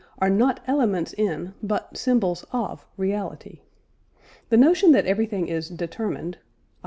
are 0.17 0.31
not 0.31 0.61
elements 0.65 1.13
in, 1.13 1.53
but 1.61 1.95
symbols 1.95 2.43
of, 2.51 2.87
reality. 2.97 3.61
The 4.49 4.57
notion 4.57 4.93
that 4.93 5.05
everything 5.05 5.47
is 5.47 5.69
"determined" 5.69 6.37
(i. 6.41 6.45